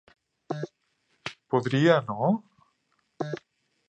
[1.53, 2.31] Podria, no?